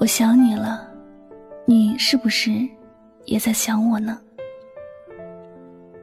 [0.00, 0.88] 我想你了，
[1.66, 2.52] 你是不是
[3.24, 4.16] 也在想我呢？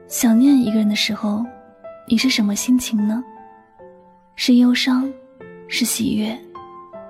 [0.06, 1.42] 想念一个人的时候，
[2.06, 3.24] 你是什么心情呢？
[4.34, 5.10] 是忧伤，
[5.66, 6.38] 是喜悦，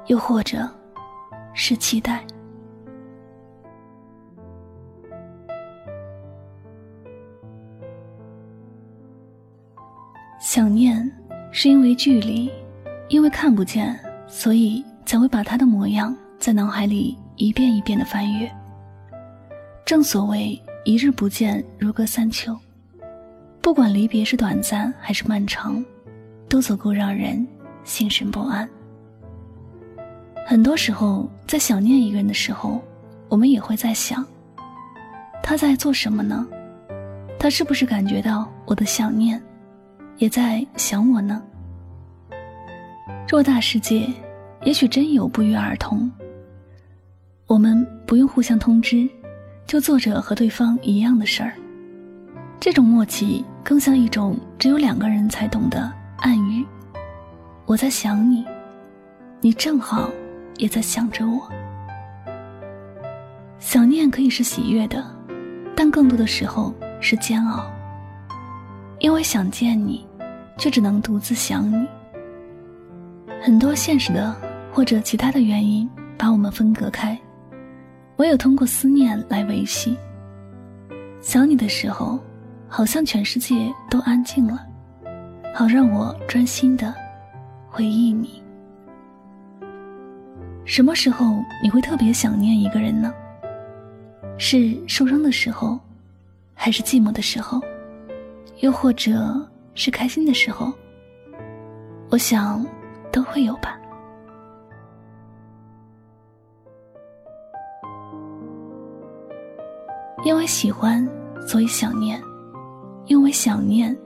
[0.07, 0.59] 又或者
[1.55, 2.25] 是期待？
[10.41, 11.13] 想念
[11.51, 12.49] 是因为距离，
[13.09, 16.17] 因为看不见，所以才会把他的模样。
[16.47, 18.49] 在脑海里一遍一遍的翻阅。
[19.85, 22.57] 正所谓一日不见如隔三秋，
[23.61, 25.85] 不管离别是短暂还是漫长，
[26.49, 27.45] 都足够让人
[27.83, 28.69] 心神不安。
[30.47, 32.81] 很多时候，在想念一个人的时候，
[33.29, 34.25] 我们也会在想，
[35.43, 36.47] 他在做什么呢？
[37.41, 39.43] 他是不是感觉到我的想念，
[40.19, 41.43] 也在想我呢？
[43.27, 44.07] 偌大世界，
[44.63, 46.09] 也许真有不约而同。
[47.47, 49.09] 我们不用互相通知，
[49.69, 51.53] 就做着和对方一样的事儿。
[52.59, 56.67] 这种默契更像一种只有两个人才懂的暗语。
[57.65, 58.45] 我在想你，
[59.41, 60.11] 你正好
[60.57, 61.49] 也在想着我。
[63.61, 65.05] 想念可以是喜悦的，
[65.77, 67.65] 但更多的时候是煎熬。
[68.99, 70.05] 因为想见你，
[70.59, 71.87] 却只能独自想你。
[73.41, 74.35] 很多现实的
[74.73, 77.17] 或者其他的原因把我们分隔开。
[78.17, 79.97] 唯有通过思念来维系。
[81.21, 82.19] 想你的时候，
[82.69, 84.65] 好像全世界都安静了，
[85.55, 86.95] 好让我专心的
[87.69, 88.43] 回忆你。
[90.65, 93.13] 什么时候你会特别想念一个人呢？
[94.39, 95.79] 是受伤的时候，
[96.55, 97.61] 还是寂寞的时候，
[98.61, 100.73] 又或者是开心的时候？
[102.11, 102.65] 我想，
[103.13, 103.79] 都会有吧。
[110.27, 111.09] 因为喜欢，
[111.47, 112.19] 所以想念；
[113.07, 113.97] 因为想念，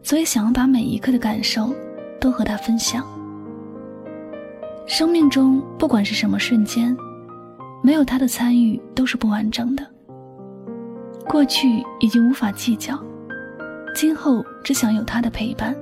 [0.00, 1.74] 所以想要把每一刻的感受
[2.20, 3.04] 都和他分享。
[4.86, 6.96] 生命中不管是什么瞬间，
[7.82, 9.84] 没有他的参与都是不完整的。
[11.28, 12.96] 过去已经无法计较，
[13.92, 15.74] 今后只想有他的陪伴。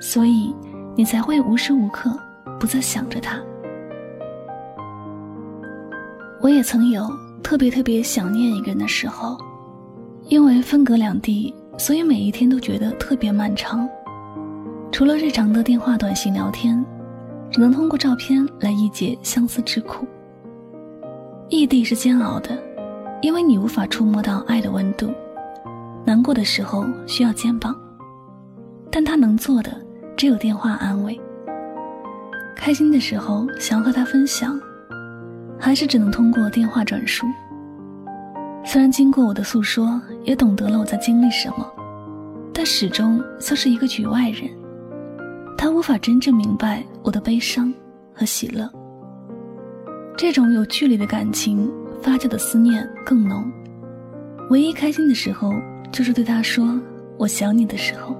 [0.00, 0.54] 所以，
[0.94, 2.16] 你才会无时无刻
[2.60, 3.42] 不在想着他。
[6.40, 7.04] 我也曾有。
[7.42, 9.38] 特别特别想念一个人的时候，
[10.24, 13.88] 因为分隔两地，所以每一天都觉得特别漫长。
[14.92, 16.84] 除了日常的电话、短信聊天，
[17.50, 20.06] 只能通过照片来一解相思之苦。
[21.48, 22.56] 异地是煎熬的，
[23.22, 25.10] 因为你无法触摸到爱的温度。
[26.04, 27.74] 难过的时候需要肩膀，
[28.90, 29.70] 但他能做的
[30.16, 31.18] 只有电话安慰。
[32.54, 34.60] 开心的时候想要和他分享。
[35.58, 37.26] 还是只能通过电话转述。
[38.64, 41.66] 虽然经过我的诉说，也懂得了我在经历什么，
[42.52, 44.50] 但始终像是一个局外人。
[45.56, 47.72] 他无法真正明白我的悲伤
[48.14, 48.70] 和喜乐。
[50.16, 51.70] 这种有距离的感情，
[52.02, 53.50] 发酵的思念更浓。
[54.50, 55.52] 唯一开心的时候，
[55.90, 56.78] 就是对他说
[57.18, 58.16] “我想你”的时候，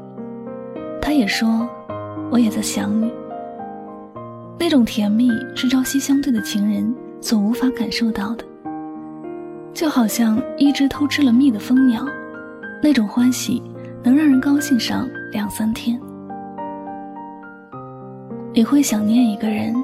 [1.01, 1.69] 他也说
[2.31, 3.13] “我也在想你”。
[4.59, 6.95] 那种甜蜜，是朝夕相对的情人。
[7.21, 8.45] 所无法感受到的，
[9.75, 12.07] 就好像一只偷吃了蜜的蜂鸟，
[12.83, 13.63] 那种欢喜
[14.03, 16.01] 能让人高兴上两三天。
[18.55, 19.75] 你会想念一个人，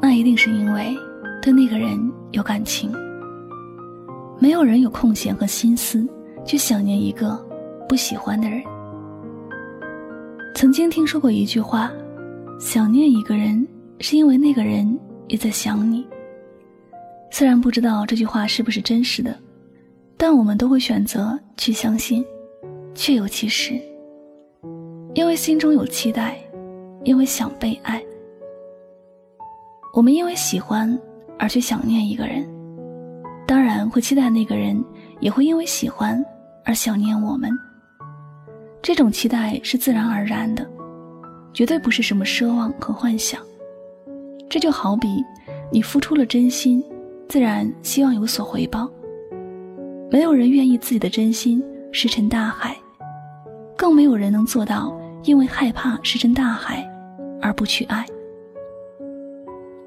[0.00, 0.96] 那一定是因为
[1.42, 1.98] 对那个人
[2.32, 2.92] 有感情。
[4.38, 6.08] 没有人有空闲和心思
[6.46, 7.38] 去想念一个
[7.88, 8.62] 不喜欢的人。
[10.54, 11.90] 曾经听说过一句话：
[12.58, 13.66] 想念一个人，
[14.00, 16.06] 是因为那个人也在想你。
[17.30, 19.36] 虽然不知道这句话是不是真实的，
[20.16, 22.24] 但我们都会选择去相信，
[22.94, 23.80] 确有其事。
[25.14, 26.36] 因为心中有期待，
[27.04, 28.02] 因为想被爱。
[29.92, 30.96] 我们因为喜欢
[31.38, 32.46] 而去想念一个人，
[33.46, 34.82] 当然会期待那个人
[35.18, 36.24] 也会因为喜欢
[36.64, 37.50] 而想念我们。
[38.82, 40.68] 这种期待是自然而然的，
[41.52, 43.40] 绝对不是什么奢望和幻想。
[44.48, 45.08] 这就好比
[45.72, 46.82] 你付出了真心，
[47.30, 48.90] 自然希望有所回报。
[50.10, 51.62] 没有人愿意自己的真心
[51.92, 52.76] 石沉大海，
[53.76, 54.92] 更没有人能做到
[55.22, 56.84] 因为害怕石沉大海
[57.40, 58.04] 而不去爱。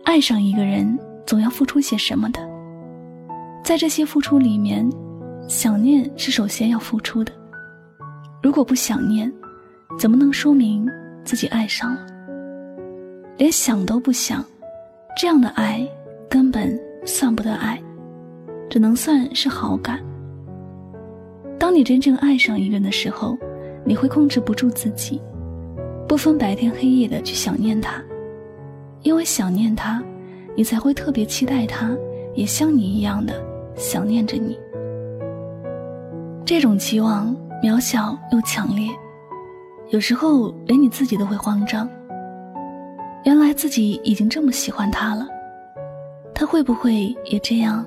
[0.05, 2.39] 爱上一个人，总要付出些什么的，
[3.61, 4.89] 在这些付出里面，
[5.49, 7.33] 想念是首先要付出的。
[8.41, 9.29] 如果不想念，
[9.99, 10.87] 怎么能说明
[11.25, 12.05] 自己爱上了？
[13.35, 14.41] 连想都不想，
[15.17, 15.85] 这样的爱
[16.29, 17.81] 根本算不得爱，
[18.69, 19.99] 只能算是好感。
[21.59, 23.37] 当你真正爱上一个人的时候，
[23.85, 25.21] 你会控制不住自己，
[26.07, 28.01] 不分白天黑夜的去想念他，
[29.01, 30.03] 因为想念他，
[30.55, 31.95] 你才会特别期待他，
[32.35, 33.33] 也像你一样的
[33.75, 34.59] 想念着你。
[36.45, 37.35] 这种期望。
[37.63, 38.89] 渺小又强烈，
[39.87, 41.89] 有时候连你自己都会慌张。
[43.23, 45.25] 原来自己已经这么喜欢他了，
[46.33, 47.85] 他会不会也这样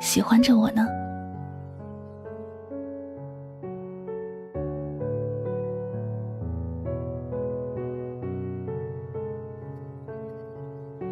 [0.00, 0.86] 喜欢着我呢？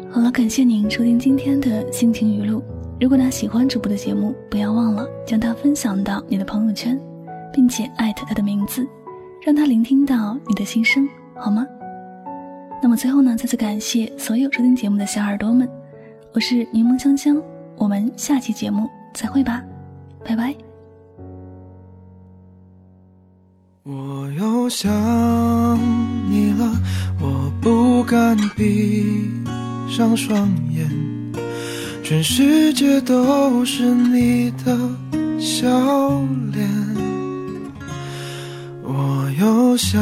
[0.09, 2.63] 好了，感谢您收听今天的心情语录。
[2.99, 6.99] 如果大家喜欢主播的节目，不要忘了将它分享到你的朋友圈。
[7.53, 8.87] 并且艾特他的名字，
[9.41, 11.05] 让他聆听到你的心声，
[11.35, 11.67] 好吗？
[12.81, 15.67] 那么最后呢，再次感谢所有收听节目的小耳朵们，
[16.33, 17.35] 我是柠檬香香，
[17.75, 19.61] 我们下期节目再会吧，
[20.23, 20.55] 拜拜。
[23.83, 24.89] 我又想
[26.29, 26.71] 你了，
[27.19, 29.29] 我不敢闭
[29.89, 30.89] 上双眼，
[32.01, 34.77] 全世界都是你的
[35.37, 35.67] 笑
[36.53, 36.65] 脸。
[38.83, 40.01] 我又想